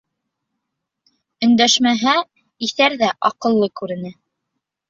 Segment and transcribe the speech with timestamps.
[1.47, 2.15] Өндәшмәһә,
[2.69, 4.17] иҫәр ҙә аҡыллы күренә.